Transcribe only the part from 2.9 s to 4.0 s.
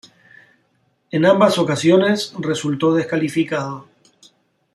descalificado.